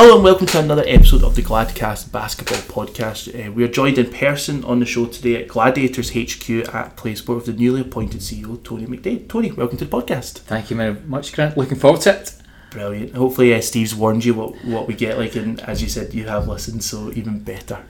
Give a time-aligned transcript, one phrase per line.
[0.00, 3.34] Hello and welcome to another episode of the Gladcast Basketball Podcast.
[3.34, 7.34] Uh, we are joined in person on the show today at Gladiators HQ at PlaySport
[7.34, 9.28] with the newly appointed CEO Tony McDaid.
[9.28, 10.38] Tony, welcome to the podcast.
[10.38, 11.56] Thank you very much, Grant.
[11.56, 12.32] Looking forward to it.
[12.70, 13.16] Brilliant.
[13.16, 16.28] Hopefully, uh, Steve's warned you what, what we get like, and as you said, you
[16.28, 17.84] have listened, so even better.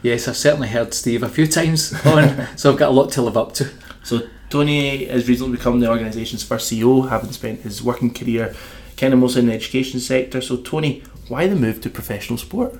[0.00, 3.22] Yes, I've certainly heard Steve a few times on, so I've got a lot to
[3.22, 3.68] live up to.
[4.04, 8.54] So, Tony has recently become the organisation's first CEO, having spent his working career
[8.96, 10.40] kind of mostly in the education sector.
[10.40, 12.74] So, Tony, why the move to professional sport?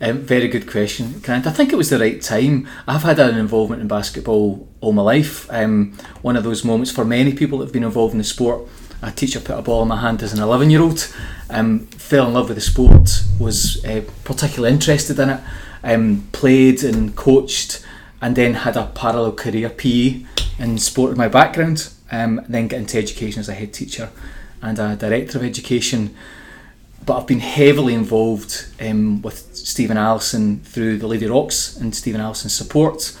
[0.00, 1.46] Um, very good question, Grant.
[1.46, 2.66] I think it was the right time.
[2.88, 5.50] I've had an involvement in basketball all my life.
[5.52, 8.66] Um, one of those moments for many people that have been involved in the sport.
[9.02, 11.14] A teacher put a ball in my hand as an 11 year old,
[11.48, 15.40] um, fell in love with the sport, was uh, particularly interested in it,
[15.82, 17.84] um, played and coached,
[18.20, 20.24] and then had a parallel career PE
[20.58, 24.10] in sport with my background, um, then got into education as a head teacher
[24.62, 26.14] and a director of education
[27.06, 32.20] but I've been heavily involved um, with Stephen Allison through the Lady Rocks and Stephen
[32.20, 33.18] Allison's support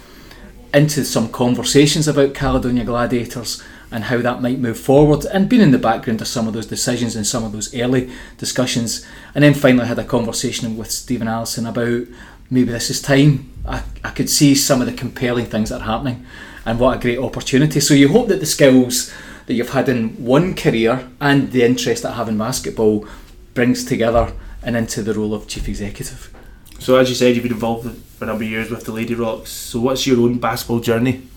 [0.72, 5.72] into some conversations about Caledonia Gladiators and how that might move forward and been in
[5.72, 9.04] the background of some of those decisions and some of those early discussions.
[9.34, 12.06] And then finally had a conversation with Stephen Allison about
[12.50, 15.84] maybe this is time I, I could see some of the compelling things that are
[15.84, 16.24] happening
[16.64, 17.80] and what a great opportunity.
[17.80, 19.12] So you hope that the skills
[19.46, 23.08] that you've had in one career and the interest that I have in basketball
[23.54, 26.32] brings together and into the role of chief executive.
[26.78, 29.14] So, as you said, you've been involved for a number of years with the Lady
[29.14, 29.50] Rocks.
[29.50, 31.28] So, what's your own basketball journey?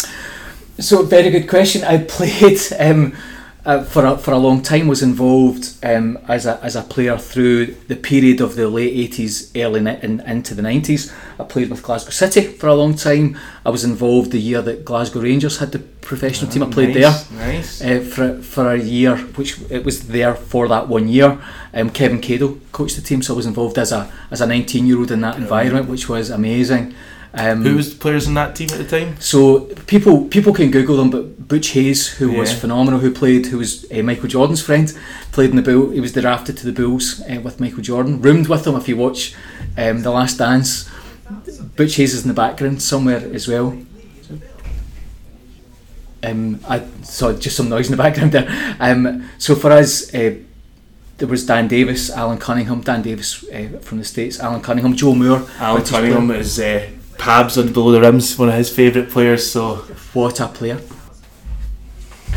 [0.80, 1.84] So, very good question.
[1.84, 3.16] I played um,
[3.66, 4.88] uh, for a, for a long time.
[4.88, 9.52] Was involved um, as a as a player through the period of the late eighties,
[9.56, 11.14] early ni- in, into the nineties.
[11.40, 13.38] I played with Glasgow City for a long time.
[13.66, 16.64] I was involved the year that Glasgow Rangers had the professional team.
[16.64, 17.82] I played nice, there Nice.
[17.82, 21.40] uh, for for a year, which it was there for that one year.
[21.74, 24.86] Um, Kevin Cadle coached the team, so I was involved as a as a 19
[24.86, 26.94] year old in that environment, which was amazing.
[27.36, 29.20] Um, Who was the players in that team at the time?
[29.20, 33.58] so people people can Google them, but Butch Hayes, who was phenomenal, who played, who
[33.58, 34.96] was uh, Michael Jordan's friend,
[35.32, 35.90] played in the Bull.
[35.90, 38.22] He was drafted to the Bulls uh, with Michael Jordan.
[38.22, 38.76] Roomed with him.
[38.76, 39.34] If you watch
[39.78, 40.88] um, the Last Dance,
[41.76, 43.78] Butch Hayes is in the background somewhere as well.
[46.22, 48.76] Um, I saw just some noise in the background there.
[48.80, 50.14] Um, so for us.
[50.14, 50.36] Uh,
[51.20, 55.14] there was Dan Davis, Alan Cunningham, Dan Davis uh, from the States, Alan Cunningham, Joe
[55.14, 55.48] Moore.
[55.60, 56.12] Alan player.
[56.12, 56.90] Cunningham is uh,
[57.24, 59.50] Pabs on below the rims, one of his favourite players.
[59.50, 59.76] So
[60.12, 60.82] What a player.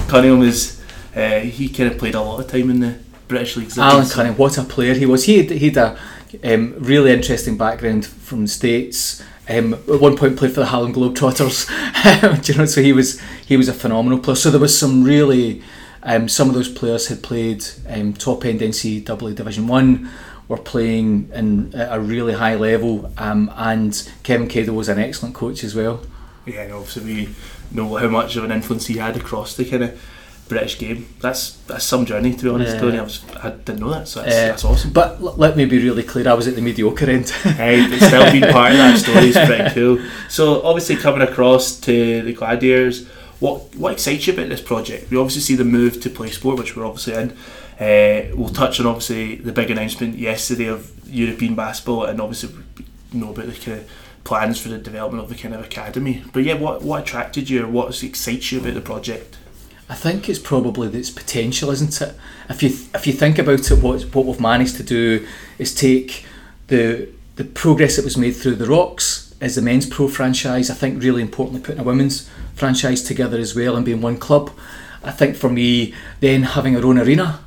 [0.06, 0.80] Cunningham is
[1.12, 3.76] uh, he kind of played a lot of time in the British leagues.
[3.76, 5.24] Alan Cunningham, what a player he was.
[5.24, 5.98] He had, he had a
[6.54, 9.24] um, really interesting background from the States.
[9.48, 11.66] Um, at one point played for the Harlem Globetrotters.
[12.44, 14.36] Do you know, so he was he was a phenomenal player.
[14.36, 15.64] So there was some really
[16.04, 20.08] um, some of those players had played um, top end NCAA Division One,
[20.48, 25.34] were playing in at a really high level, um, and Kevin Cadle was an excellent
[25.34, 26.00] coach as well.
[26.44, 27.28] Yeah, and obviously we
[27.72, 30.00] know how much of an influence he had across the kind of
[30.48, 31.08] British game.
[31.20, 32.80] That's that's some journey to be honest, Yeah.
[32.80, 32.98] Tony.
[33.00, 34.92] I, was, I didn't know that, so that's, Uh, that's awesome.
[34.92, 37.28] But l- let me be really clear, I was at the mediocre end.
[37.58, 39.98] hey, but still being part of that story is pretty cool.
[40.28, 43.08] So obviously coming across to the Gladiators,
[43.40, 45.10] what what excites you about this project?
[45.10, 47.30] We obviously see the move to PlaySport, which we're obviously in.
[47.78, 52.54] Uh, we'll touch on obviously the big announcement yesterday of European basketball, and obviously
[53.12, 53.90] we know about the kind of
[54.24, 56.24] plans for the development of the kind of academy.
[56.32, 59.36] But yeah, what what attracted you, or what excites you about the project?
[59.88, 62.14] I think it's probably its potential, isn't it?
[62.48, 65.26] If you if you think about it, what what we've managed to do
[65.58, 66.24] is take
[66.68, 70.70] the the progress that was made through the Rocks as the men's pro franchise.
[70.70, 74.50] I think really importantly putting a women's franchise together as well and being one club.
[75.02, 77.40] I think for me, then having our own arena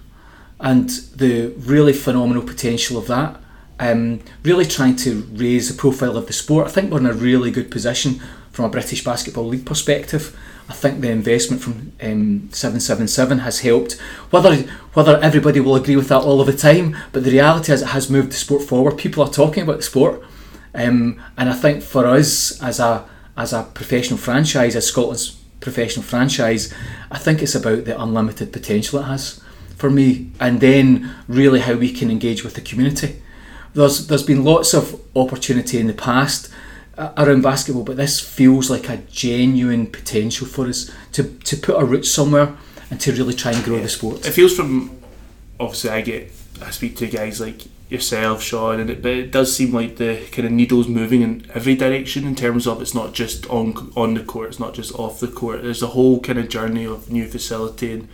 [0.59, 3.39] and the really phenomenal potential of that.
[3.81, 6.67] Um, really trying to raise the profile of the sport.
[6.67, 8.19] I think we're in a really good position
[8.51, 10.37] from a British Basketball League perspective.
[10.67, 13.93] I think the investment from um, 777 has helped.
[14.29, 14.55] Whether
[14.93, 17.87] whether everybody will agree with that all of the time, but the reality is it
[17.87, 18.97] has moved the sport forward.
[18.97, 20.21] People are talking about the sport,
[20.73, 23.07] um, and I think for us as a
[23.37, 26.73] as a professional franchise, as Scotland's professional franchise,
[27.11, 29.41] I think it's about the unlimited potential it has
[29.75, 33.21] for me, and then really how we can engage with the community.
[33.73, 36.51] There's there's been lots of opportunity in the past
[36.97, 41.75] uh, around basketball, but this feels like a genuine potential for us to, to put
[41.75, 42.55] our roots somewhere
[42.91, 44.25] and to really try and grow the sport.
[44.27, 44.99] It feels from
[45.59, 46.31] obviously I get
[46.61, 50.23] I speak to guys like yourself, Sean, and it, but it does seem like the
[50.31, 54.13] kind of needle's moving in every direction in terms of it's not just on on
[54.13, 55.63] the court, it's not just off the court.
[55.63, 58.07] There's a whole kind of journey of new facility and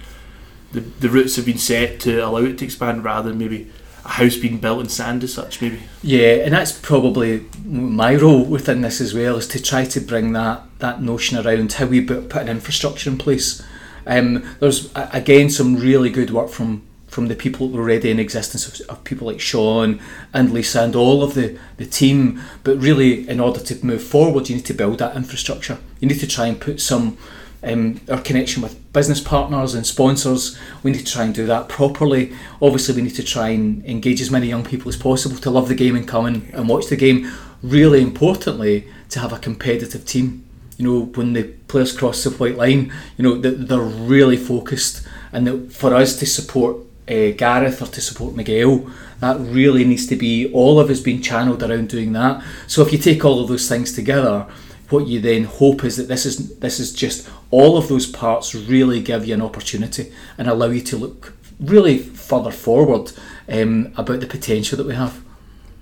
[0.71, 3.69] the the routes have been set to allow it to expand rather than maybe
[4.05, 5.79] a house being built in sand as such, maybe.
[6.03, 10.33] Yeah, and that's probably my role within this as well is to try to bring
[10.33, 13.63] that that notion around how we put an infrastructure in place.
[14.07, 16.83] Um, there's again some really good work from
[17.15, 20.01] from the people already in existence of, of, people like Sean
[20.33, 22.41] and Lisa and all of the, the team.
[22.65, 25.77] But really, in order to move forward, you need to build that infrastructure.
[26.01, 27.17] You need to try and put some
[27.63, 30.59] um, our connection with business partners and sponsors.
[30.83, 32.33] We need to try and do that properly.
[32.61, 35.69] Obviously, we need to try and engage as many young people as possible to love
[35.69, 37.31] the game and come and, and watch the game.
[37.63, 40.43] Really importantly, to have a competitive team.
[40.75, 45.07] You know, when the players cross the white line, you know, they're really focused.
[45.31, 50.15] And for us to support uh, Gareth or to support Miguel, that really needs to
[50.15, 52.43] be all of us being channeled around doing that.
[52.67, 54.47] So if you take all of those things together,
[54.89, 58.53] what you then hope is that this is this is just all of those parts
[58.53, 63.11] really give you an opportunity and allow you to look really further forward
[63.49, 65.23] um, about the potential that we have.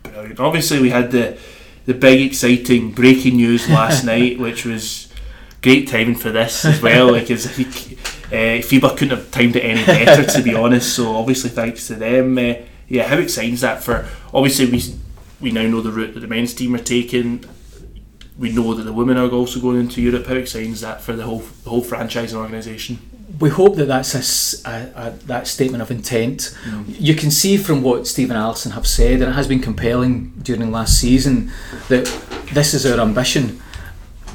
[0.03, 0.39] Brilliant.
[0.39, 1.37] Obviously, we had the
[1.85, 5.11] the big exciting breaking news last night, which was
[5.61, 7.11] great timing for this as well.
[7.11, 7.45] Like as
[8.33, 10.95] uh, FIBA couldn't have timed it any better, to be honest.
[10.95, 12.37] So obviously, thanks to them.
[12.37, 12.55] Uh,
[12.87, 14.07] yeah, how exciting is that for?
[14.33, 14.81] Obviously, we
[15.39, 17.45] we now know the route that the men's team are taking
[18.37, 20.25] we know that the women are also going into Europe.
[20.25, 22.99] How exciting is that for the whole the whole franchise and organisation?
[23.39, 24.13] We hope that that's
[24.65, 26.55] a, a, a, that statement of intent.
[26.65, 26.85] Mm.
[26.99, 30.71] You can see from what Stephen Allison have said, and it has been compelling during
[30.71, 31.51] last season,
[31.89, 32.05] that
[32.53, 33.61] this is our ambition.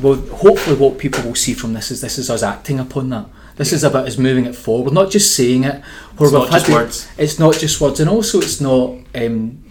[0.00, 3.27] Well, hopefully, what people will see from this is this is us acting upon that.
[3.58, 5.82] This is about us moving it forward, not just saying it.
[6.19, 7.08] It's not just words.
[7.19, 9.64] It's not just words, and also it's not um,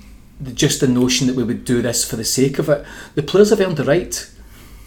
[0.53, 2.85] just the notion that we would do this for the sake of it.
[3.15, 4.29] The players have earned the right.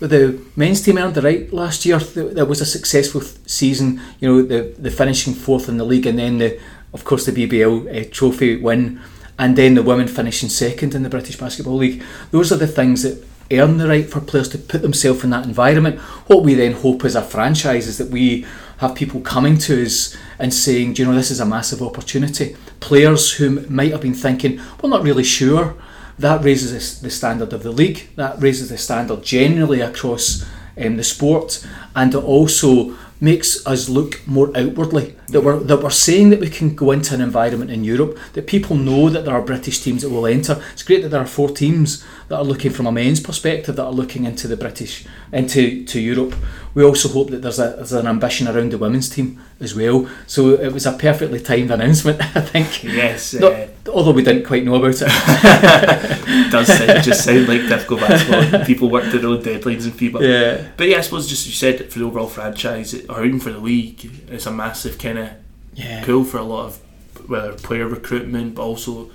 [0.01, 1.99] The men's team earned the right last year.
[1.99, 4.03] There was a successful season.
[4.21, 6.61] You know, the the finishing fourth in the league, and then the,
[6.93, 9.01] of course, the BBL uh, trophy win,
[9.39, 12.03] and then the women finishing second in the British Basketball League.
[12.33, 15.45] Those are the things that earn the right for players to put themselves in that
[15.45, 15.99] environment.
[16.29, 18.47] What we then hope as a franchise is that we
[18.81, 22.57] have people coming to us and saying, do you know, this is a massive opportunity.
[22.81, 25.77] Players who might have been thinking, well, not really sure.
[26.19, 28.09] That raises the standard of the league.
[28.17, 30.47] That raises the standard generally across
[30.79, 35.15] um, the sport, and it also makes us look more outwardly.
[35.29, 38.47] That we're that we're saying that we can go into an environment in Europe that
[38.47, 40.63] people know that there are British teams that will enter.
[40.73, 43.85] It's great that there are four teams that are looking from a men's perspective that
[43.85, 46.37] are looking into the British into to Europe.
[46.75, 50.09] We also hope that there's a there's an ambition around the women's team as well.
[50.29, 52.85] So it was a perfectly timed announcement, I think.
[52.85, 53.35] Yes.
[53.35, 55.03] Not, uh, although we didn't quite know about it.
[55.09, 58.65] it does sound, just sound like difficult basketball.
[58.65, 60.23] People work their own deadlines and people.
[60.23, 60.69] Yeah.
[60.77, 63.59] But yeah, I suppose just you said for the overall franchise or even for the
[63.59, 65.31] league, it's a massive kind of
[65.75, 66.05] yeah.
[66.05, 69.11] pull for a lot of whether player recruitment, but also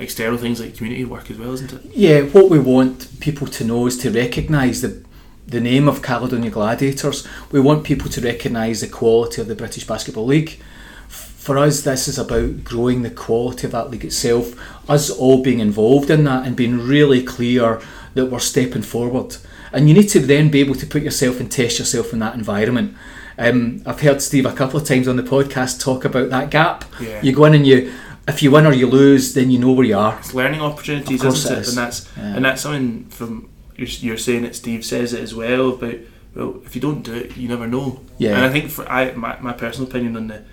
[0.00, 1.84] external things like community work as well, isn't it?
[1.94, 5.04] Yeah, what we want people to know is to recognise the
[5.46, 7.26] the name of Caledonia Gladiators.
[7.50, 10.60] We want people to recognise the quality of the British Basketball League.
[11.08, 14.54] For us, this is about growing the quality of that league itself,
[14.88, 17.80] us all being involved in that and being really clear
[18.14, 19.38] that we're stepping forward.
[19.72, 22.34] And you need to then be able to put yourself and test yourself in that
[22.34, 22.96] environment.
[23.38, 26.84] Um, I've heard Steve a couple of times on the podcast talk about that gap.
[27.00, 27.22] Yeah.
[27.22, 27.92] You go in and you
[28.28, 30.18] if you win or you lose, then you know where you are.
[30.18, 31.58] It's learning opportunities, isn't it?
[31.58, 31.68] it is.
[31.68, 32.36] And that's yeah.
[32.36, 35.96] and that's something from you're, you're saying that Steve says it as well about
[36.34, 38.00] well, if you don't do it, you never know.
[38.18, 38.36] Yeah.
[38.36, 40.44] And I think for I my, my personal opinion on the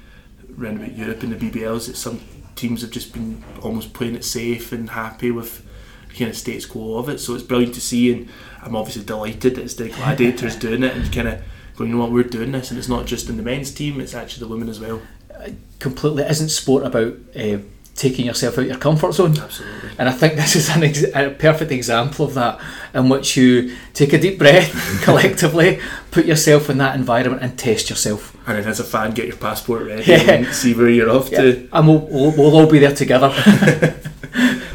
[0.49, 2.21] round about Europe and the BBL is that some
[2.55, 5.63] teams have just been almost playing it safe and happy with
[6.09, 7.19] the kind of status quo of it.
[7.19, 8.29] So it's brilliant to see, and
[8.63, 11.43] I'm obviously delighted that it's the Gladiators doing it and kind of
[11.75, 14.01] going, you know what, we're doing this, and it's not just in the men's team;
[14.01, 14.99] it's actually the women as well
[15.79, 17.57] completely isn't sport about uh,
[17.95, 19.37] taking yourself out of your comfort zone.
[19.37, 19.89] Absolutely.
[19.97, 22.59] And I think this is an ex- a perfect example of that,
[22.93, 25.79] in which you take a deep breath collectively,
[26.11, 28.35] put yourself in that environment, and test yourself.
[28.47, 30.31] And then, as a fan, get your passport ready yeah.
[30.31, 31.41] and see where you're off yeah.
[31.41, 31.69] to.
[31.73, 33.31] And we'll, we'll, we'll all be there together.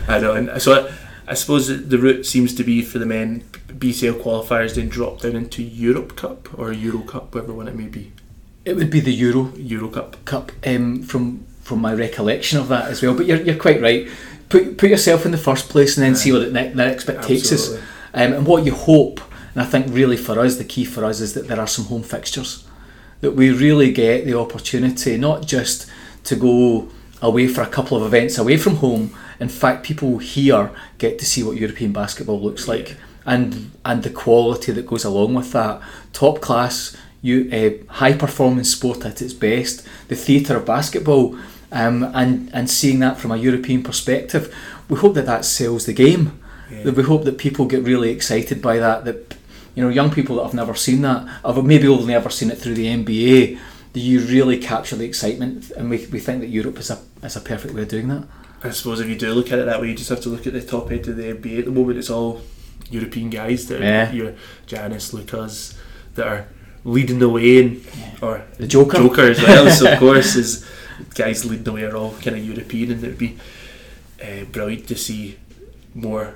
[0.08, 0.34] I know.
[0.34, 0.86] And so
[1.26, 3.44] I, I suppose the route seems to be for the men
[3.82, 7.88] BCL qualifiers then drop down into Europe Cup or Euro Cup, whatever one it may
[7.88, 8.12] be.
[8.64, 10.24] It would be the Euro Euro Cup.
[10.24, 13.14] Cup um, from from my recollection of that as well.
[13.14, 14.08] But you're, you're quite right.
[14.48, 17.04] Put put yourself in the first place and then see what the next, the next
[17.04, 17.74] bit takes us.
[18.14, 19.20] Um, and what you hope,
[19.54, 21.86] and I think really for us, the key for us is that there are some
[21.86, 22.66] home fixtures,
[23.20, 25.90] that we really get the opportunity not just
[26.24, 26.88] to go
[27.22, 29.16] away for a couple of events away from home.
[29.40, 32.96] In fact, people here get to see what European basketball looks like.
[33.24, 35.80] And and the quality that goes along with that,
[36.12, 39.86] top class you uh, high performance sport at its best.
[40.08, 41.38] The theatre of basketball
[41.70, 44.54] um, and and seeing that from a European perspective,
[44.88, 46.38] we hope that that sells the game.
[46.70, 46.84] Yeah.
[46.84, 49.04] That we hope that people get really excited by that.
[49.04, 49.36] That
[49.74, 52.58] you know, young people that have never seen that, or maybe only ever seen it
[52.58, 53.58] through the NBA,
[53.94, 57.36] that you really capture the excitement, and we, we think that Europe is a is
[57.36, 58.24] a perfect way of doing that.
[58.64, 60.46] I suppose if you do look at it that way, you just have to look
[60.46, 61.98] at the top end of the NBA at the moment.
[61.98, 62.42] It's all
[62.90, 64.10] European guys that Yeah.
[64.10, 64.34] are your
[64.68, 65.74] Giannis, Lucas,
[66.14, 66.46] that are
[66.84, 67.86] leading the way, and
[68.20, 68.98] or The Joker.
[68.98, 69.70] Joker as well.
[69.70, 70.68] so of course, is
[71.14, 73.38] guys leading the way are all kind of European, and it'd be
[74.22, 75.38] uh, brilliant to see
[75.94, 76.34] more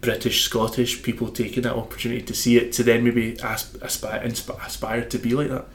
[0.00, 4.66] British, Scottish people taking that opportunity to see it, to then maybe asp- aspire, insp-
[4.66, 5.66] aspire to be like that.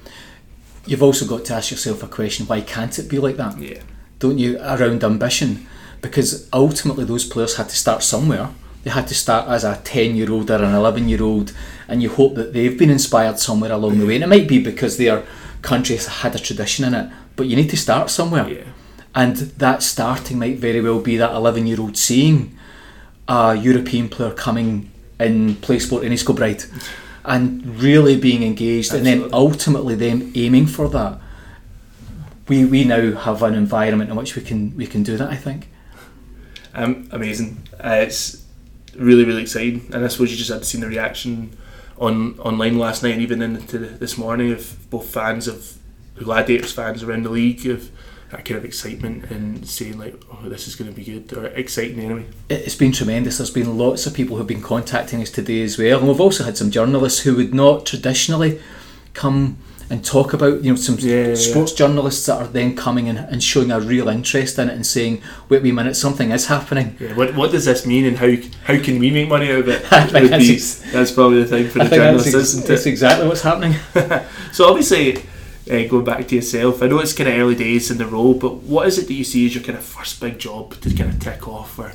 [0.88, 3.60] You've also got to ask yourself a question: Why can't it be like that?
[3.60, 3.82] Yeah,
[4.20, 5.68] don't you, around ambition?
[6.02, 8.50] Because ultimately, those players had to start somewhere.
[8.86, 11.52] They had to start as a 10 year old or an 11 year old,
[11.88, 14.14] and you hope that they've been inspired somewhere along the way.
[14.14, 15.24] And it might be because their
[15.64, 18.48] country has had a tradition in it, but you need to start somewhere.
[18.48, 18.64] yeah,
[19.16, 22.56] And that starting might very well be that 11 year old seeing
[23.28, 26.66] a European player coming in PlaySport in East Kilbride
[27.24, 31.20] and really being engaged, and then ultimately them aiming for that.
[32.48, 35.32] We, we now have an environment in which we can we can do that.
[35.32, 35.70] I think.
[36.76, 37.64] um, amazing.
[37.84, 38.45] Uh, it's
[38.98, 41.56] really, really exciting, and I suppose you just had seen the reaction
[41.98, 45.78] on online last night, and even into this morning of both fans of
[46.18, 47.92] Gladiators, fans around the league of
[48.32, 51.48] that kind of excitement and saying like, "Oh, this is going to be good," or
[51.48, 52.26] exciting anyway.
[52.50, 53.38] It's been tremendous.
[53.38, 56.44] There's been lots of people who've been contacting us today as well, and we've also
[56.44, 58.60] had some journalists who would not traditionally
[59.14, 59.58] come
[59.90, 61.36] and talk about, you know, some Yeah, yeah, yeah.
[61.36, 64.86] sports journalists that are then coming in and showing a real interest in it and
[64.86, 68.34] saying, "Wait a minute, something is happening." Yeah, what, what does this mean, and how
[68.64, 69.86] how can we make money out of it?
[69.94, 72.28] I think that's be- ex- that's probably the thing for I the think that's, journalists,
[72.36, 72.90] ex- isn't that's it?
[72.90, 73.76] exactly what's happening.
[74.54, 75.18] So obviously,
[75.70, 78.34] uh, going back to yourself, I know it's kind of early days in the role,
[78.34, 80.90] but what is it that you see as your kind of first big job to
[80.94, 81.78] kind of tick off?
[81.78, 81.92] Or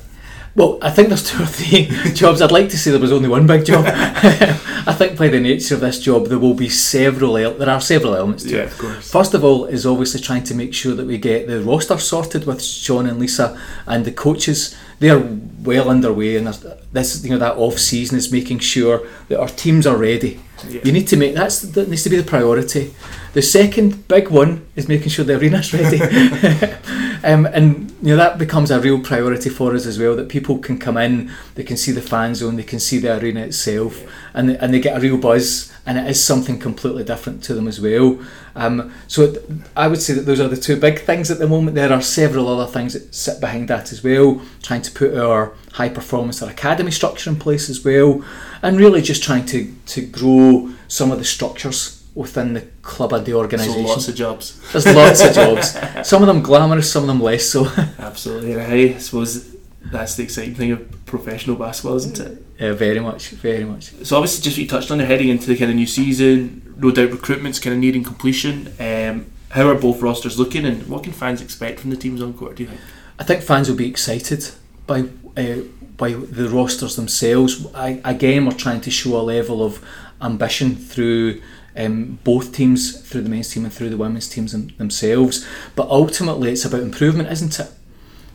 [0.56, 2.42] Well, I think there's two or three jobs.
[2.42, 3.84] I'd like to say there was only one big job.
[3.86, 7.36] I think by the nature of this job, there will be several.
[7.36, 8.66] El- there are several elements to yeah, it.
[8.66, 9.10] of course.
[9.10, 12.46] First of all, is obviously trying to make sure that we get the roster sorted
[12.46, 14.76] with Sean and Lisa and the coaches.
[14.98, 15.22] They are
[15.62, 16.48] well underway, and
[16.92, 20.40] this you know that off season is making sure that our teams are ready.
[20.68, 20.80] Yeah.
[20.84, 22.94] You need to make that's that needs to be the priority.
[23.32, 26.00] The second big one is making sure the arena's ready,
[27.24, 30.16] um, and you know that becomes a real priority for us as well.
[30.16, 33.18] That people can come in, they can see the fan zone, they can see the
[33.18, 34.02] arena itself,
[34.34, 37.68] and and they get a real buzz, and it is something completely different to them
[37.68, 38.18] as well.
[38.56, 39.44] Um, so th-
[39.76, 41.76] I would say that those are the two big things at the moment.
[41.76, 44.42] There are several other things that sit behind that as well.
[44.62, 48.24] Trying to put our high performance or academy structure in place as well,
[48.62, 53.24] and really just trying to to grow some of the structures within the club and
[53.24, 53.84] the organisation.
[53.84, 54.72] So lots of jobs.
[54.72, 55.78] There's lots of jobs.
[56.08, 57.66] Some of them glamorous, some of them less so.
[58.00, 58.60] Absolutely.
[58.60, 62.44] I suppose that's the exciting thing of professional basketball, isn't it?
[62.60, 63.92] yeah, very much, very much.
[64.04, 66.74] So obviously, just what you touched on, they're heading into the kind of new season.
[66.76, 68.74] No doubt, recruitment's kind of nearing completion.
[68.78, 72.34] Um, how are both rosters looking, and what can fans expect from the teams on
[72.34, 72.56] court?
[72.56, 72.80] Do you think?
[73.18, 74.50] I think fans will be excited
[74.86, 75.04] by
[75.40, 75.62] uh,
[75.96, 77.66] by the rosters themselves.
[77.74, 79.84] I, again, we're trying to show a level of
[80.20, 81.40] ambition through
[81.76, 85.46] um, both teams, through the men's team and through the women's teams them, themselves.
[85.76, 87.70] But ultimately, it's about improvement, isn't it?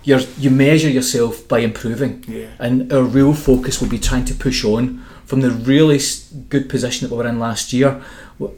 [0.04, 2.50] You're, you measure yourself by improving, Yeah.
[2.60, 6.00] and our real focus will be trying to push on from the really
[6.50, 8.02] good position that we were in last year.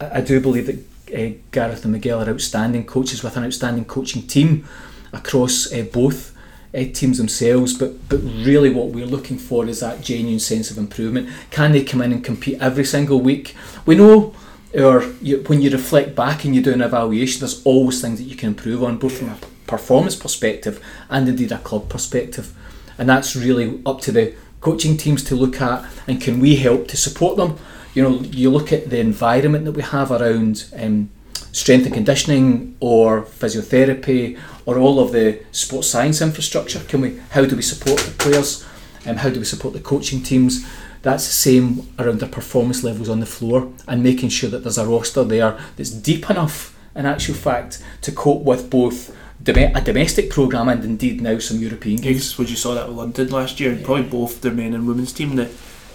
[0.01, 0.79] I do believe that
[1.17, 4.67] uh, Gareth and Miguel are outstanding coaches with an outstanding coaching team
[5.13, 6.36] across uh, both
[6.73, 7.73] uh, teams themselves.
[7.73, 11.29] But but really, what we're looking for is that genuine sense of improvement.
[11.51, 13.55] Can they come in and compete every single week?
[13.85, 14.33] We know.
[14.77, 18.35] Or when you reflect back and you do an evaluation, there's always things that you
[18.35, 22.53] can improve on, both from a performance perspective and indeed a club perspective.
[22.97, 26.87] And that's really up to the coaching teams to look at and can we help
[26.89, 27.57] to support them?
[27.93, 31.09] You know, you look at the environment that we have around um,
[31.57, 36.79] strength and conditioning or physiotherapy or all of the sports science infrastructure.
[36.87, 38.65] Can we how do we support the players?
[39.05, 40.65] Um, how do we support the coaching teams?
[41.01, 44.77] That's the same around their performance levels on the floor and making sure that there's
[44.77, 49.15] a roster there that's deep enough in actual fact to cope with both
[49.47, 52.37] a domestic programme and indeed now some European games.
[52.37, 55.13] which you saw that with London last year, and probably both their men and women's
[55.13, 55.35] team.
[55.35, 55.51] That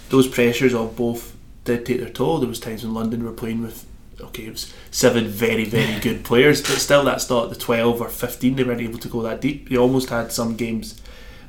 [0.08, 2.38] those pressures of both did take their toll.
[2.38, 3.84] There was times when London were playing with
[4.22, 8.08] okay, it was seven very very good players, but still that's not the twelve or
[8.08, 8.56] fifteen.
[8.56, 9.68] They weren't able to go that deep.
[9.68, 11.00] They almost had some games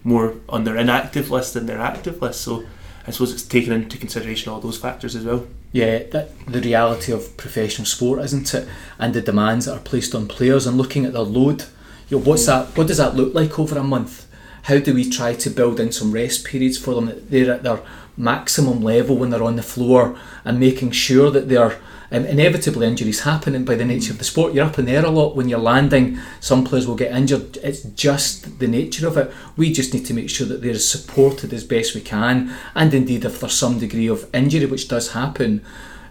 [0.03, 2.41] more on their inactive list than their active list.
[2.41, 2.65] So
[3.07, 5.45] I suppose it's taken into consideration all those factors as well.
[5.71, 8.67] Yeah, that the reality of professional sport, isn't it?
[8.99, 11.65] And the demands that are placed on players and looking at their load.
[12.09, 12.77] You know, what's that?
[12.77, 14.27] What does that look like over a month?
[14.63, 17.63] How do we try to build in some rest periods for them that they're at
[17.63, 17.81] their
[18.15, 21.79] maximum level when they're on the floor and making sure that they're
[22.13, 24.53] um, inevitably injuries happen and by the nature of the sport.
[24.53, 26.19] You're up in the air a lot when you're landing.
[26.39, 27.57] Some players will get injured.
[27.57, 29.33] It's just the nature of it.
[29.57, 33.25] We just need to make sure that they're supported as best we can, and indeed,
[33.25, 35.65] if there's some degree of injury, which does happen,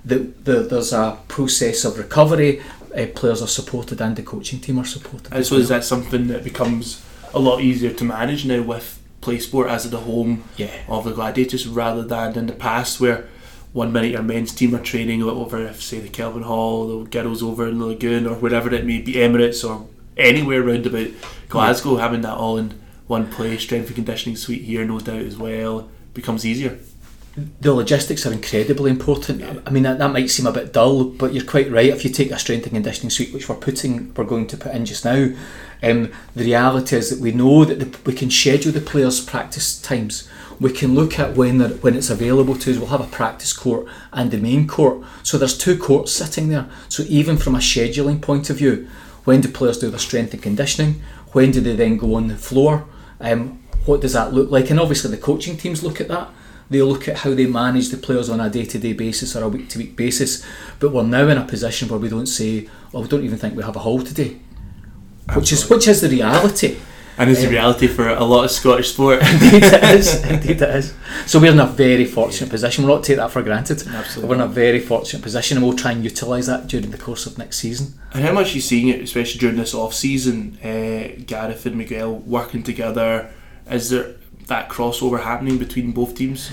[0.05, 2.61] that the, there's a process of recovery.
[2.95, 5.33] Uh, players are supported, and the coaching team are supported.
[5.33, 9.89] I suppose that's something that becomes a lot easier to manage now with PlaySport as
[9.89, 10.83] the home yeah.
[10.89, 13.29] of the Gladiators rather than in the past where
[13.73, 17.69] one minute your men's team are training over, say, the Kelvin Hall, the girls over
[17.69, 21.09] in the Lagoon, or wherever it may be, Emirates, or anywhere round about
[21.49, 22.03] Glasgow, yeah.
[22.03, 25.89] having that all in one place, strength and conditioning suite here, no doubt as well,
[26.15, 26.79] becomes easier.
[27.61, 29.41] The logistics are incredibly important.
[29.41, 29.61] Yeah.
[29.67, 31.87] I mean, that, that might seem a bit dull, but you're quite right.
[31.87, 34.75] If you take a strength and conditioning suite, which we're putting, we're going to put
[34.75, 35.35] in just now,
[35.83, 39.81] um, the reality is that we know that the, we can schedule the players' practice
[39.81, 40.29] times
[40.63, 42.79] we can look at when when it's available to us.
[42.79, 45.05] We'll have a practice court and the main court.
[45.25, 46.69] So there's two courts sitting there.
[46.89, 48.89] So even from a scheduling point of view,
[49.25, 51.03] when do players do their strength and conditioning?
[51.33, 52.87] When do they then go on the floor?
[53.21, 54.71] Um, what does that look like?
[54.71, 56.31] And obviously the coaching teams look at that.
[56.71, 59.97] They look at how they manage the players on a day-to-day basis or a week-to-week
[59.97, 60.45] basis.
[60.79, 63.57] But we're now in a position where we don't say, "Oh, we don't even think
[63.57, 64.39] we have a hall today,"
[65.29, 65.41] Absolutely.
[65.41, 66.79] which is which is the reality.
[67.19, 69.21] And it's um, a reality for a lot of Scottish sport.
[69.33, 70.25] indeed it is.
[70.31, 70.95] Indeed it is.
[71.27, 72.53] So we're in a very fortunate yeah.
[72.53, 72.85] position.
[72.85, 73.87] We'll not take that for granted.
[73.87, 74.29] Absolutely.
[74.29, 77.27] We're in a very fortunate position and we'll try and utilise that during the course
[77.27, 77.95] of next season.
[78.15, 81.77] And how much are you seeing it, especially during this off season, uh, Gareth and
[81.77, 83.31] Miguel working together?
[83.71, 84.15] Is there
[84.47, 86.51] that crossover happening between both teams?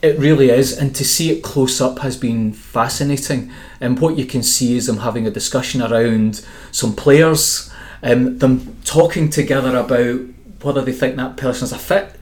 [0.00, 3.50] It really is, and to see it close up has been fascinating.
[3.80, 7.68] And what you can see is them having a discussion around some players
[8.02, 10.20] um, them talking together about
[10.62, 12.16] whether they think that person is a fit,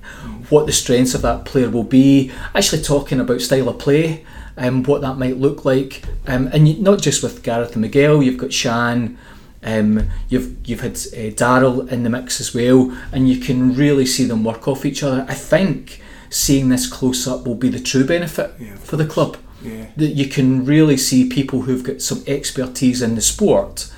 [0.50, 4.24] what the strengths of that player will be, actually talking about style of play,
[4.56, 8.38] um, what that might look like, um, and not just with Gareth and Miguel, you've
[8.38, 9.18] got Shan.
[9.62, 14.06] Um, you've you've had uh, Daryl in the mix as well, and you can really
[14.06, 15.26] see them work off each other.
[15.28, 16.00] I think
[16.30, 19.36] seeing this close up will be the true benefit yeah, for the club.
[19.62, 19.86] Yeah.
[19.96, 23.90] That you can really see people who've got some expertise in the sport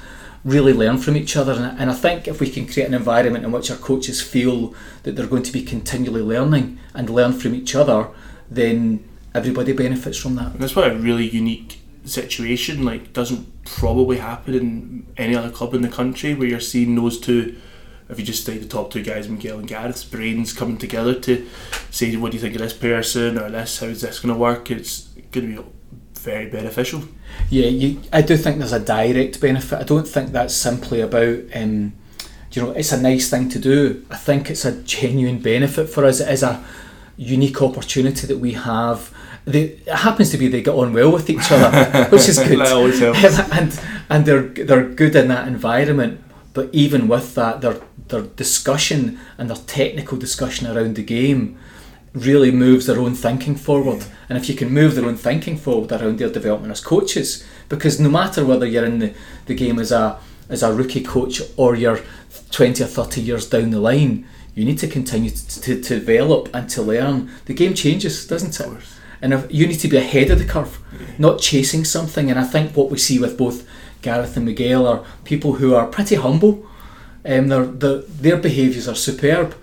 [0.45, 1.53] really learn from each other.
[1.53, 4.75] And, and I think if we can create an environment in which our coaches feel
[5.03, 8.09] that they're going to be continually learning and learn from each other,
[8.51, 10.53] then everybody benefits from that.
[10.53, 15.75] And that's why a really unique situation like doesn't probably happen in any other club
[15.75, 17.57] in the country where you're seeing those two
[18.09, 21.47] if you just take the top two guys, Miguel and Gareth's brains coming together to
[21.91, 23.81] say, what do you think of this person or this?
[23.81, 24.71] How's this going to work?
[24.71, 25.69] It's going to be
[26.19, 27.03] very beneficial.
[27.51, 29.79] Yeah, you, I do think there's a direct benefit.
[29.79, 31.93] I don't think that's simply about, um,
[32.53, 34.05] you know, it's a nice thing to do.
[34.11, 36.21] I think it's a genuine benefit for us.
[36.21, 36.65] It is a
[37.17, 39.15] unique opportunity that we have.
[39.45, 42.59] They, it happens to be they get on well with each other, which is good.
[43.53, 46.21] and and they're they're good in that environment.
[46.55, 51.59] But even with that, their their discussion and their technical discussion around the game
[52.19, 54.05] really moves their own thinking forward.
[54.29, 58.01] And if you can move their own thinking forward around their development as coaches, because
[58.01, 59.15] no matter whether you're in the,
[59.47, 62.01] the game as a as a rookie coach or you're
[62.51, 66.49] 20 or 30 years down the line, you need to continue to, to, to develop
[66.55, 67.31] and to learn.
[67.45, 68.83] The game changes, doesn't it?
[69.21, 71.07] And if, you need to be ahead of the curve, yeah.
[71.19, 72.31] not chasing something.
[72.31, 73.69] And I think what we see with both
[74.01, 76.67] Gareth and Miguel are people who are pretty humble.
[77.25, 79.55] Um, their, their, their behaviours are superb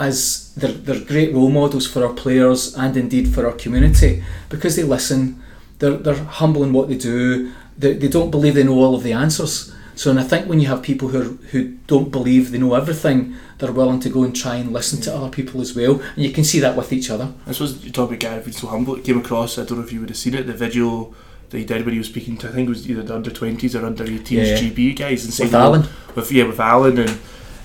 [0.00, 4.74] as they're, they're great role models for our players and indeed for our community because
[4.74, 5.40] they listen,
[5.78, 9.02] they're, they're humble in what they do, they, they don't believe they know all of
[9.02, 9.72] the answers.
[9.94, 12.72] So, and I think when you have people who, are, who don't believe they know
[12.72, 16.24] everything, they're willing to go and try and listen to other people as well, and
[16.24, 17.34] you can see that with each other.
[17.46, 18.96] I suppose you talk about Gary being so humble.
[18.96, 19.58] It came across.
[19.58, 20.46] I don't know if you would have seen it.
[20.46, 21.14] The video
[21.50, 23.30] that he did when he was speaking to, I think it was either the under
[23.30, 25.84] twenties or under 18s yeah, GB guys, and saying with Alan,
[26.14, 27.18] with yeah, with Alan and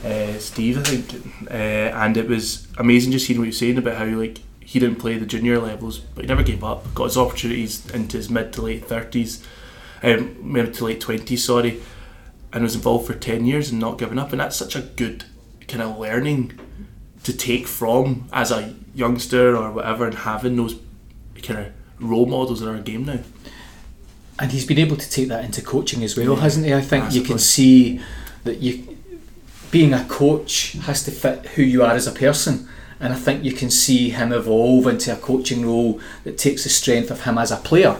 [0.06, 3.96] uh, Steve, I think, uh, and it was amazing just hearing what you're saying about
[3.96, 6.94] how like he didn't play the junior levels, but he never gave up.
[6.94, 9.44] Got his opportunities into his mid to late thirties,
[10.04, 11.82] um, mid to late twenties, sorry,
[12.54, 14.32] and was involved for ten years and not giving up.
[14.32, 15.26] And that's such a good
[15.68, 16.60] kind of learning
[17.24, 20.76] to take from as a youngster or whatever, and having those
[21.42, 23.20] kind of role models in our game now.
[24.38, 26.74] And he's been able to take that into coaching as well, yeah, hasn't he?
[26.74, 28.02] I think you can see
[28.44, 28.95] that you
[29.76, 32.66] being a coach has to fit who you are as a person.
[32.98, 36.70] And I think you can see him evolve into a coaching role that takes the
[36.70, 37.98] strength of him as a player.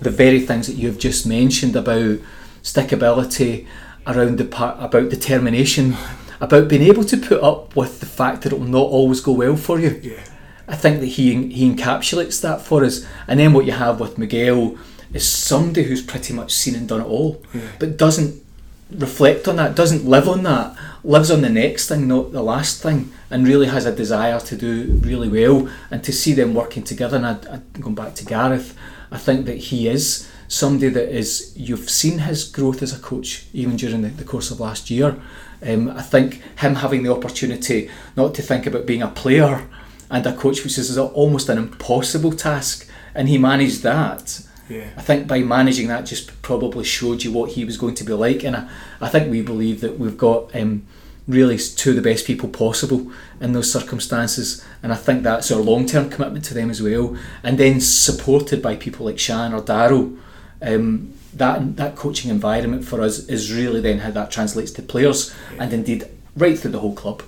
[0.00, 2.18] The very things that you've just mentioned about
[2.64, 3.64] stickability
[4.08, 5.96] around the part about determination,
[6.40, 9.30] about being able to put up with the fact that it will not always go
[9.30, 10.00] well for you.
[10.02, 10.24] Yeah.
[10.66, 13.06] I think that he he encapsulates that for us.
[13.28, 14.76] And then what you have with Miguel
[15.12, 17.60] is somebody who's pretty much seen and done it all, Yeah.
[17.78, 18.42] but doesn't
[18.90, 22.82] reflect on that, doesn't live on that, lives on the next thing, not the last
[22.82, 26.82] thing, and really has a desire to do really well and to see them working
[26.82, 27.16] together.
[27.18, 28.76] And I, I, going back to Gareth,
[29.10, 33.46] I think that he is somebody that is you've seen his growth as a coach
[33.52, 35.20] even during the, the course of last year.
[35.62, 39.68] Um, I think him having the opportunity not to think about being a player
[40.10, 44.46] and a coach, which is almost an impossible task, and he managed that.
[44.68, 44.90] Yeah.
[44.96, 48.12] I think by managing that just probably showed you what he was going to be
[48.12, 50.86] like, and I, I think we believe that we've got um,
[51.26, 53.10] really of the best people possible
[53.40, 57.16] in those circumstances, and I think that's our long term commitment to them as well,
[57.42, 60.12] and then supported by people like Shan or Darrow.
[60.60, 65.34] Um, that that coaching environment for us is really then how that translates to players,
[65.58, 67.22] and indeed right through the whole club.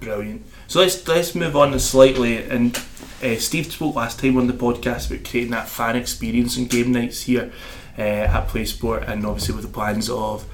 [0.00, 0.44] Brilliant.
[0.66, 2.42] So let's let's move on slightly.
[2.44, 2.76] And
[3.22, 6.92] uh, Steve spoke last time on the podcast about creating that fan experience and game
[6.92, 7.52] nights here
[7.96, 10.44] uh, at PlaySport, and obviously with the plans of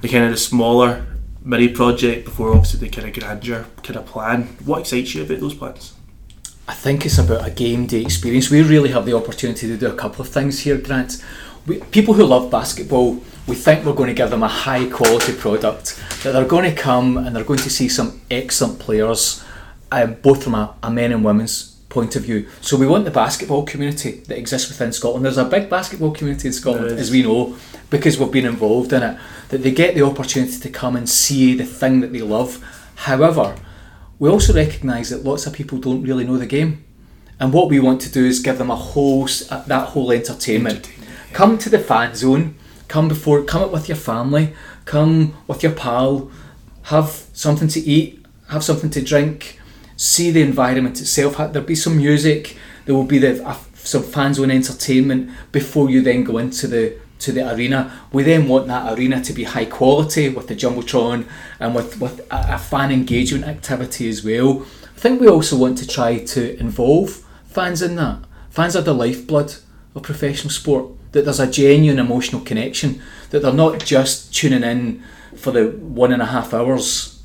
[0.00, 1.06] the kind of the smaller
[1.42, 4.42] mini project before obviously the kind of grandeur kind of plan.
[4.64, 5.94] What excites you about those plans?
[6.68, 8.50] I think it's about a game day experience.
[8.50, 11.24] We really have the opportunity to do a couple of things here, Grant.
[11.66, 13.14] We, people who love basketball,
[13.46, 16.80] we think we're going to give them a high quality product, that they're going to
[16.80, 19.44] come and they're going to see some excellent players,
[19.90, 22.48] um, both from a, a men and women's point of view.
[22.62, 25.24] So we want the basketball community that exists within Scotland.
[25.26, 27.56] There's a big basketball community in Scotland, as we know,
[27.90, 29.18] because we've been involved in it,
[29.50, 32.64] that they get the opportunity to come and see the thing that they love.
[32.94, 33.56] However,
[34.18, 36.84] we also recognise that lots of people don't really know the game.
[37.38, 40.76] And what we want to do is give them a whole that whole entertainment.
[40.76, 42.54] Entertainment, Come to the fan zone.
[42.88, 43.42] Come before.
[43.44, 44.52] Come up with your family.
[44.84, 46.30] Come with your pal.
[46.84, 48.24] Have something to eat.
[48.48, 49.59] Have something to drink.
[50.00, 51.36] See the environment itself.
[51.36, 52.56] There'll be some music.
[52.86, 56.96] There will be the uh, some fan zone entertainment before you then go into the
[57.18, 57.92] to the arena.
[58.10, 62.20] We then want that arena to be high quality with the jumbotron and with with
[62.30, 64.62] a, a fan engagement activity as well.
[64.96, 68.20] I think we also want to try to involve fans in that.
[68.48, 69.56] Fans are the lifeblood
[69.94, 70.92] of professional sport.
[71.12, 73.02] That there's a genuine emotional connection.
[73.28, 75.02] That they're not just tuning in
[75.36, 77.19] for the one and a half hours.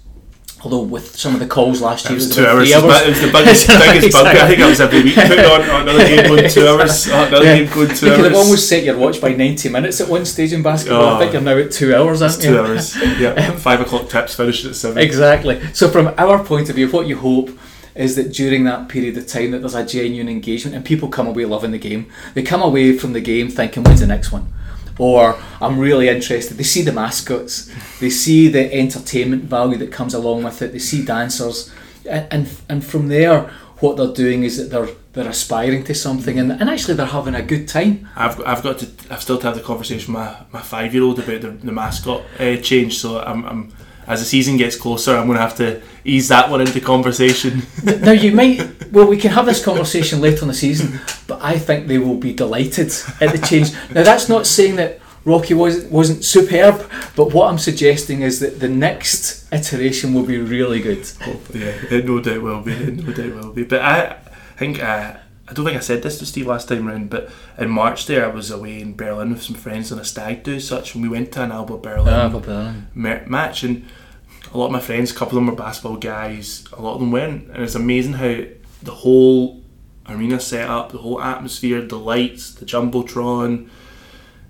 [0.66, 2.70] Although with some of the calls last It year, was two about hours.
[2.72, 4.26] three It was, the biggest, biggest bug.
[4.36, 7.08] I think I was every week putting on oh, another game going two hours.
[7.08, 7.58] Oh, another Yeah.
[7.60, 8.28] game going two You could hours.
[8.30, 11.04] have almost set your watch by 90 minutes at one stage in basketball.
[11.04, 11.16] Oh.
[11.16, 11.34] I think oh.
[11.34, 12.50] you're now at two hours, aren't you?
[12.50, 12.96] two hours.
[13.20, 14.98] Yeah, um, five o'clock tips finished at seven.
[14.98, 15.62] Exactly.
[15.74, 17.52] So from our point of view, what you hope
[17.94, 21.28] is that during that period of time that there's a genuine engagement and people come
[21.28, 22.08] away loving the game.
[22.34, 24.52] They come away from the game thinking, when's the next one?
[24.98, 26.58] Or I'm really interested.
[26.58, 30.72] They see the mascots, they see the entertainment value that comes along with it.
[30.72, 31.74] They see dancers,
[32.10, 36.40] and and, and from there, what they're doing is that they're they're aspiring to something,
[36.40, 38.08] and, and actually they're having a good time.
[38.16, 41.04] I've I've got to I've still to have the conversation with my, my five year
[41.04, 42.98] old about the, the mascot uh, change.
[42.98, 43.74] So I'm, I'm
[44.08, 47.64] as the season gets closer, I'm going to have to ease that one into conversation.
[47.84, 51.58] now you might well we can have this conversation later in the season but i
[51.58, 52.88] think they will be delighted
[53.20, 57.58] at the change now that's not saying that rocky wasn't wasn't superb but what i'm
[57.58, 61.06] suggesting is that the next iteration will be really good
[61.54, 62.72] yeah, it no doubt will be.
[62.74, 63.64] It no doubt will be.
[63.64, 64.18] But I
[64.58, 67.10] think uh, I don't think I said this to Steve last time round.
[67.10, 70.44] But in March there, I was away in Berlin with some friends on a stag
[70.44, 72.08] do such, and we went to an Alba Berlin
[72.52, 73.86] Ah, ma- match and
[74.54, 77.00] a lot of my friends, a couple of them were basketball guys, a lot of
[77.00, 78.44] them weren't, and it's amazing how
[78.84, 79.62] the whole
[80.08, 83.68] arena setup, the whole atmosphere, the lights, the jumbotron,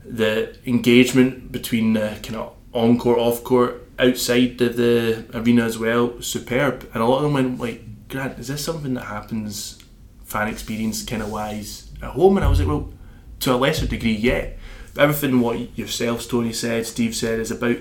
[0.05, 5.77] the engagement between the kind of on court, off court, outside of the arena as
[5.79, 6.89] well, superb.
[6.93, 9.79] And a lot of them went like, "Grant, is this something that happens
[10.25, 12.91] fan experience kind of wise at home?" And I was like, "Well,
[13.41, 14.49] to a lesser degree, yeah."
[14.93, 17.77] But everything what yourself, Tony said, Steve said, is about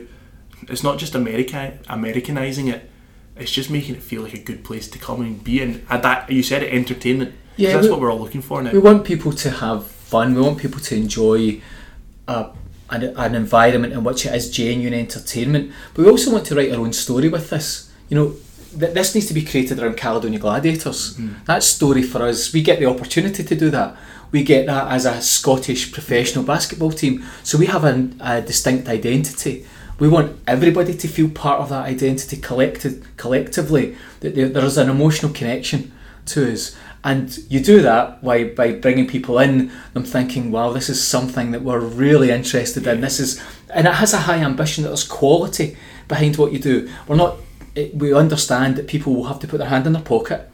[0.69, 2.91] it's not just America Americanizing it.
[3.37, 5.85] It's just making it feel like a good place to come and be in.
[5.91, 7.35] And that you said it, entertainment.
[7.57, 8.73] Yeah, that's we- what we're all looking for now.
[8.73, 11.61] we want people to have fun we want people to enjoy
[12.29, 12.51] a,
[12.91, 16.71] an, an environment in which it is genuine entertainment but we also want to write
[16.73, 18.35] our own story with this you know
[18.79, 21.17] th- this needs to be created around Caledonia Gladiators.
[21.17, 21.35] Hmm.
[21.47, 22.53] That story for us.
[22.53, 23.97] We get the opportunity to do that.
[24.31, 27.25] We get that as a Scottish professional basketball team.
[27.43, 29.67] So we have a, a distinct identity.
[29.99, 33.97] We want everybody to feel part of that identity collected collectively.
[34.21, 35.93] That there, there is an emotional connection
[36.27, 36.77] to us.
[37.05, 41.51] And you do that by, by bringing people in, them thinking, wow, this is something
[41.51, 43.03] that we're really interested in.
[43.03, 44.83] This is, and it has a high ambition.
[44.83, 45.77] That there's quality
[46.09, 46.91] behind what you do.
[47.07, 47.37] We're not,
[47.75, 50.51] it, we understand that people will have to put their hand in their pocket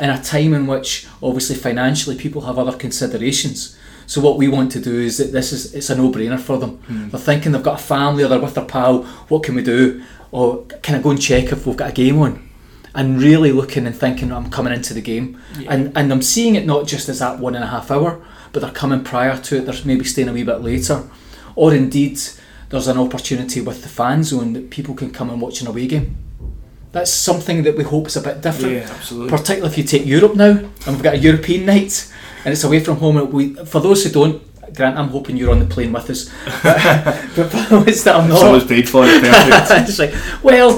[0.00, 3.76] in a time in which obviously financially people have other considerations.
[4.06, 6.78] So what we want to do is that this is it's a no-brainer for them.
[6.78, 7.08] Hmm.
[7.10, 9.02] They're thinking they've got a family or they're with their pal.
[9.28, 10.02] What can we do?
[10.30, 12.48] Or can I go and check if we've got a game on?
[12.94, 15.72] And really looking and thinking I'm coming into the game, Yeah.
[15.72, 18.20] and and I'm seeing it not just as that one and a half hour,
[18.52, 19.66] but they're coming prior to it.
[19.66, 21.04] They're maybe staying a wee bit later,
[21.54, 22.18] or indeed
[22.68, 25.86] there's an opportunity with the fan zone that people can come and watch an away
[25.86, 26.16] game.
[26.92, 29.30] That's something that we hope is a bit different Yeah, absolutely.
[29.30, 30.50] particularly if you take Europe now,
[30.86, 32.12] and we've got a European night,
[32.44, 33.16] and it's away from home.
[33.16, 34.42] and We, for those who don't,
[34.74, 36.30] Grant, I'm hoping you're on the plane with us.
[36.62, 39.20] But, but for those that I'm It's always not, paid for it.
[39.22, 39.88] Perfect.
[39.88, 40.76] it's like, well,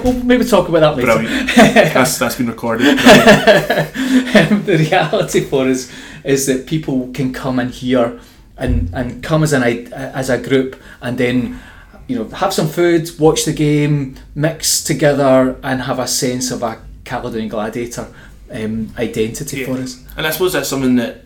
[0.04, 1.18] we'll maybe talk about that later.
[1.20, 1.50] Brilliant.
[1.94, 2.96] That's, that's been recorded.
[2.96, 4.66] Brilliant.
[4.66, 5.90] the reality for us
[6.22, 8.20] is that people can come in here
[8.56, 9.62] and, and come as an
[9.92, 11.58] as a group and then
[12.06, 16.62] you know have some food, watch the game, mix together, and have a sense of
[16.62, 18.06] a Caledonian Gladiator
[18.52, 19.66] um, identity Yeah.
[19.66, 20.04] for us.
[20.16, 21.24] And I suppose that's something that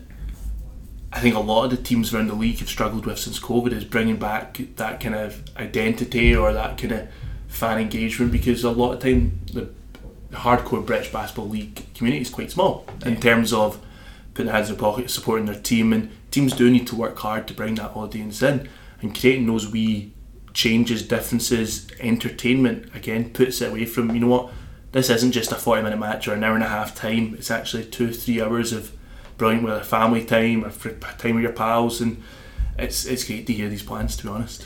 [1.11, 3.71] I think a lot of the teams around the league have struggled with since COVID
[3.71, 7.07] is bringing back that kind of identity or that kind of
[7.47, 9.69] fan engagement because a lot of time the
[10.31, 13.79] hardcore British basketball league community is quite small in terms of
[14.35, 17.17] putting their hands in their pocket, supporting their team, and teams do need to work
[17.17, 18.69] hard to bring that audience in
[19.01, 20.13] and creating those wee
[20.63, 24.51] changes, differences, entertainment again puts it away from you know what
[24.91, 27.51] this isn't just a 40 minute match or an hour and a half time it's
[27.51, 28.91] actually two three hours of
[29.37, 30.71] brilliant with a family time or
[31.21, 32.21] time with your pals and
[32.77, 34.65] it's it's great to hear these plans to be honest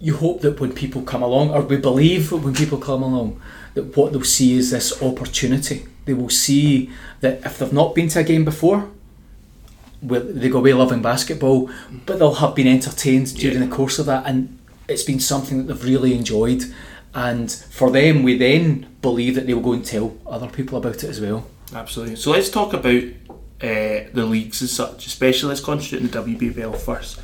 [0.00, 3.40] you hope that when people come along, or we believe that when people come along,
[3.72, 5.86] that what they'll see is this opportunity.
[6.04, 6.90] They will see
[7.22, 8.90] that if they've not been to a game before,
[10.02, 11.70] well, they go away loving basketball,
[12.04, 13.64] but they'll have been entertained during Yeah.
[13.66, 16.64] the course of that, and it's been something that they've really enjoyed.
[17.14, 20.96] And for them, we then believe that they will go and tell other people about
[20.96, 21.46] it as well.
[21.72, 23.02] absolutely so let's talk about
[23.62, 27.18] uh, the leagues as such especially let's concentrate on the WBBL first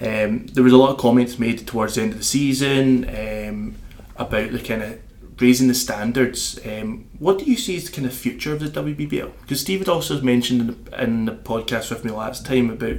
[0.00, 3.76] um, there was a lot of comments made towards the end of the season um,
[4.16, 5.00] about the kind of
[5.40, 6.58] raising the standards.
[6.64, 9.32] Um, what do you see as the kind of future of the WBBL?
[9.40, 12.96] Because Steve had also mentioned in the, in the podcast with me last time about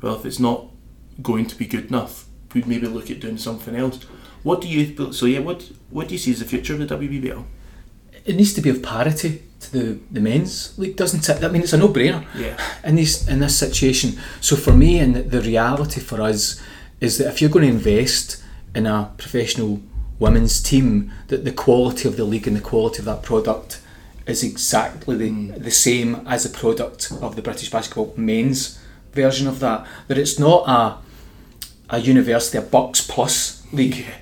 [0.00, 0.66] well, if it's not
[1.20, 4.04] going to be good enough, we'd maybe look at doing something else.
[4.42, 5.40] What do you so yeah?
[5.40, 7.44] What what do you see as the future of the WBBL?
[8.24, 11.42] It needs to be of parity to the, the men's league, doesn't it?
[11.42, 12.26] I mean, it's a no brainer.
[12.34, 14.18] Yeah, in this in this situation.
[14.40, 16.60] So for me, and the, reality for us
[17.00, 18.42] is that if you're going to invest
[18.74, 19.80] in a professional
[20.18, 23.80] women's team, that the quality of the league and the quality of that product
[24.26, 25.62] is exactly the, mm.
[25.62, 28.78] the same as the product of the British basketball men's
[29.12, 29.86] version of that.
[30.06, 30.98] That it's not a
[31.90, 33.96] a university a BUCS plus league.
[33.96, 34.14] Yeah,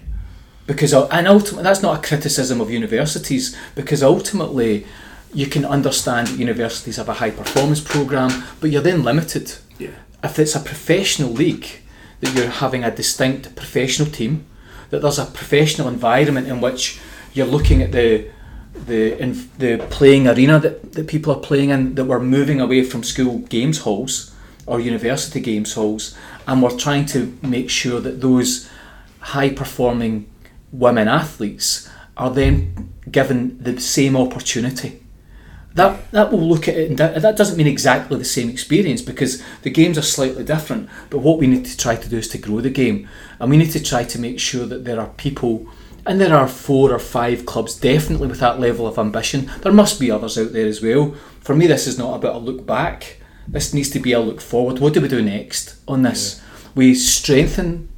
[0.67, 4.87] because and ultimately that's not a criticism of universities because ultimately
[5.33, 9.55] you can understand that universities have a high performance program but you're then limited.
[9.79, 9.91] Yeah,
[10.23, 11.69] if it's a professional league
[12.21, 14.47] that you're having a distinct professional team
[14.91, 17.01] that there's a professional environment in which
[17.33, 18.29] you're looking at the
[18.87, 22.83] the in, the playing arena that, that people are playing in that we're moving away
[22.83, 24.33] from school games halls
[24.67, 28.69] or university games halls and we're trying to make sure that those
[29.21, 30.29] high performing
[30.73, 35.03] women athletes are then given the same opportunity.
[35.75, 39.03] That that will look at it and that, that doesn't mean exactly the same experience
[39.03, 42.29] because the games are slightly different but what we need to try to do is
[42.29, 43.09] to grow the game.
[43.39, 45.67] And we need to try to make sure that there are people
[46.07, 49.51] and there are four or five clubs definitely with that level of ambition.
[49.63, 51.15] There must be others out there as well.
[51.41, 54.41] For me this is not about a look back this needs to be a look
[54.41, 56.43] forward what do we do next on this
[56.75, 57.89] we strengthen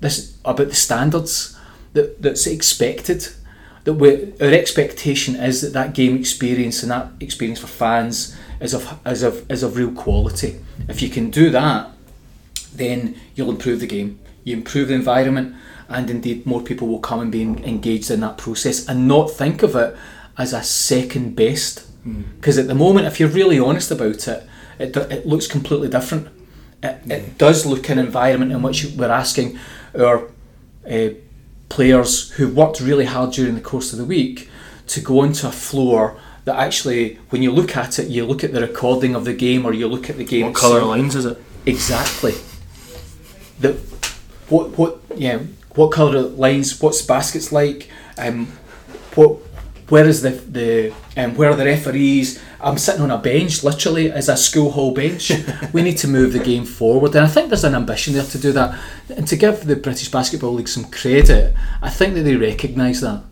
[0.00, 1.56] this about the standards
[1.92, 3.28] that, that's expected
[3.88, 8.74] that we, our expectation is that that game experience and that experience for fans is
[8.74, 10.60] of is of is of real quality.
[10.88, 11.90] If you can do that,
[12.74, 14.18] then you'll improve the game.
[14.44, 15.56] You improve the environment,
[15.88, 19.62] and indeed more people will come and be engaged in that process and not think
[19.62, 19.96] of it
[20.36, 21.87] as a second best.
[22.36, 24.46] Because at the moment, if you're really honest about it,
[24.78, 26.28] it, it looks completely different.
[26.82, 29.58] It, it does look an environment in which we're asking
[29.98, 30.28] our
[30.88, 31.08] uh,
[31.68, 34.48] players who worked really hard during the course of the week
[34.86, 38.52] to go onto a floor that actually, when you look at it, you look at
[38.52, 40.46] the recording of the game or you look at the game.
[40.46, 41.36] what colour lines is it?
[41.66, 42.34] Exactly.
[43.60, 43.74] The
[44.48, 45.40] what what yeah
[45.74, 46.80] what colour lines?
[46.80, 47.90] What's baskets like?
[48.16, 48.46] Um,
[49.14, 49.47] what
[49.88, 52.42] where is the the um, where are the referees?
[52.60, 55.32] I'm sitting on a bench, literally as a school hall bench.
[55.72, 58.38] we need to move the game forward, and I think there's an ambition there to
[58.38, 58.78] do that.
[59.16, 63.22] And to give the British Basketball League some credit, I think that they recognise that.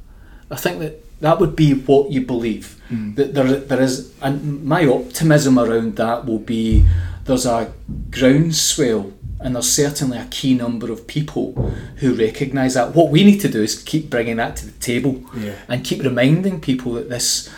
[0.50, 2.80] I think that that would be what you believe.
[2.90, 3.16] Mm.
[3.16, 6.86] That there there is, and my optimism around that will be
[7.26, 7.72] there's a
[8.10, 11.52] groundswell and there's certainly a key number of people
[11.96, 12.94] who recognise that.
[12.94, 15.54] What we need to do is keep bringing that to the table Yeah.
[15.68, 17.50] and keep reminding people that this,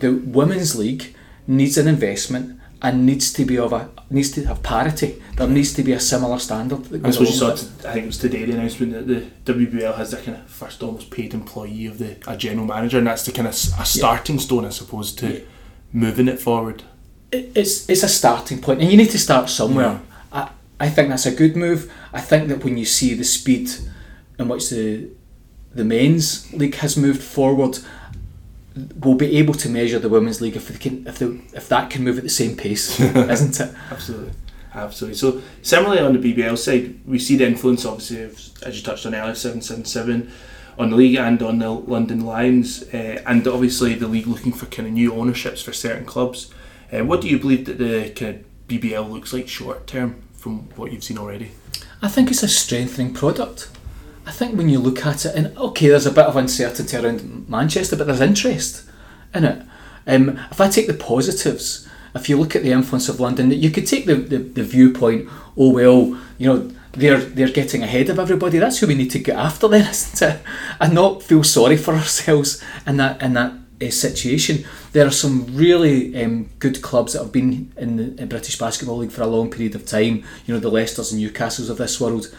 [0.00, 1.14] the women's league
[1.46, 5.20] needs an investment and needs to be of a needs to have parity.
[5.36, 6.84] There needs to be a similar standard.
[6.84, 7.82] That I suppose you saw, with it.
[7.82, 10.46] t- I think it was today the announcement that the WBL has the kind of
[10.46, 13.84] first almost paid employee of the a general manager, and that's the kind of a
[13.86, 15.40] starting stone, I suppose, to Yeah.
[15.92, 16.82] moving it forward.
[17.32, 20.00] It- it's it's a starting point, and you need to start somewhere.
[20.32, 20.48] I
[20.80, 21.90] I think that's a good move.
[22.12, 23.70] I think that when you see the speed
[24.38, 25.08] in which the
[25.74, 27.78] the men's league has moved forward,
[29.00, 31.90] we'll be able to measure the women's league if they can if the if that
[31.90, 33.00] can move at the same pace,
[33.34, 33.74] isn't it?
[33.90, 34.32] Absolutely.
[34.74, 35.16] Absolutely.
[35.16, 39.06] So similarly on the BBL side, we see the influence obviously of, as you touched
[39.06, 40.30] on earlier, seven seven seven
[40.78, 44.66] on the league and on the London Lions, uh, and obviously the league looking for
[44.66, 46.50] kind of new ownerships for certain clubs.
[46.92, 50.68] Uh, what do you believe that the kind of BBL looks like short term from
[50.76, 51.50] what you've seen already?
[52.02, 53.70] I think it's a strengthening product.
[54.26, 57.48] I think when you look at it, and okay, there's a bit of uncertainty around
[57.48, 58.84] Manchester, but there's interest
[59.34, 59.62] in it.
[60.06, 63.70] Um, if I take the positives, if you look at the influence of London, you
[63.70, 68.18] could take the, the, the viewpoint, oh well, you know, they're they're getting ahead of
[68.18, 68.58] everybody.
[68.58, 70.42] That's who we need to get after then, isn't it?
[70.80, 74.64] And not feel sorry for ourselves in that in that uh, situation.
[74.92, 78.98] There are some really um, good clubs that have been in the in British Basketball
[78.98, 80.24] League for a long period of time.
[80.46, 82.34] You know, the Leicesters and Newcastles of this world.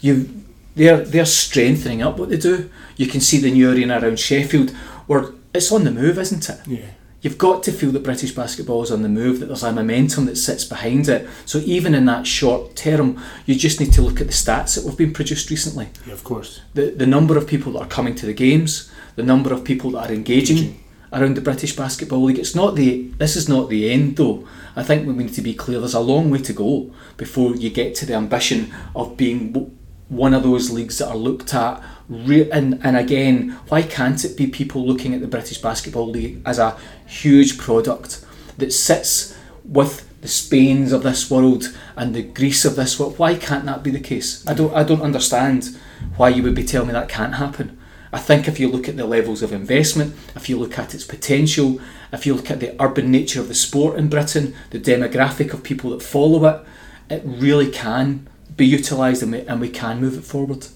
[0.00, 0.28] You,
[0.74, 2.70] they're they're strengthening up what they do.
[2.96, 4.70] You can see the new arena around Sheffield,
[5.06, 6.60] where it's on the move, isn't it?
[6.66, 6.90] Yeah.
[7.22, 10.26] You've got to feel that British basketball is on the move, that there's a momentum
[10.26, 11.28] that sits behind it.
[11.46, 14.84] So even in that short term, you just need to look at the stats that
[14.84, 15.88] have been produced recently.
[16.04, 16.62] Yeah, of course.
[16.74, 19.92] The the number of people that are coming to the games, the number of people
[19.92, 20.81] that are engaging Engaging.
[21.12, 22.38] Around the British Basketball League.
[22.38, 24.46] It's not the this is not the end though.
[24.74, 25.78] I think we need to be clear.
[25.78, 29.76] There's a long way to go before you get to the ambition of being
[30.08, 31.82] one of those leagues that are looked at.
[32.08, 36.58] And and again, why can't it be people looking at the British Basketball League as
[36.58, 38.24] a huge product
[38.58, 43.18] that sits with the Spains of this world and the Greece of this world?
[43.18, 44.46] Why can't that be the case?
[44.46, 45.76] I don't I don't understand
[46.16, 47.78] why you would be telling me that can't happen.
[48.12, 51.04] I think if you look at the levels of investment, if you look at its
[51.04, 51.80] potential,
[52.12, 55.62] if you look at the urban nature of the sport in Britain, the demographic of
[55.62, 56.62] people that follow it,
[57.08, 60.66] it really can be utilised and we, and we can move it forward.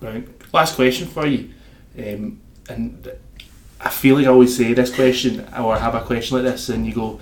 [0.00, 0.26] Right.
[0.54, 1.50] Last question for you.
[1.98, 3.10] Um, and
[3.80, 6.86] I feel like I always say this question or have a question like this, and
[6.86, 7.20] you go,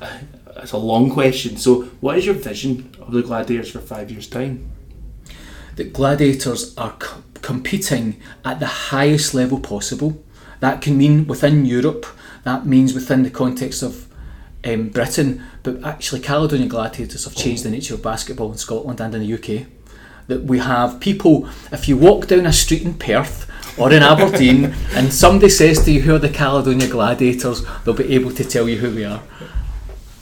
[0.00, 0.18] "Uh,
[0.56, 1.56] it's a long question.
[1.56, 4.70] So, what is your vision of the Gladiators for five years' time?
[5.76, 7.08] That gladiators are c-
[7.42, 10.22] competing at the highest level possible.
[10.60, 12.06] That can mean within Europe,
[12.44, 14.06] that means within the context of
[14.64, 19.14] um, Britain, but actually, Caledonian Gladiators have changed the nature of basketball in Scotland and
[19.14, 19.66] in the UK.
[20.26, 24.74] That we have people, if you walk down a street in Perth or in Aberdeen
[24.92, 27.62] and somebody says to you, Who are the Caledonia Gladiators?
[27.84, 29.22] they'll be able to tell you who we are.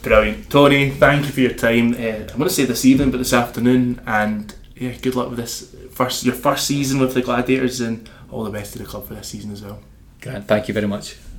[0.03, 0.51] Brilliant.
[0.51, 1.95] Tony, thank you for your time.
[1.95, 5.39] Uh, I'm going to say this evening, but this afternoon, and yeah, good luck with
[5.39, 9.07] this first your first season with the Gladiators, and all the best to the club
[9.07, 9.79] for this season as well.
[10.21, 11.17] Grant, thank you very much.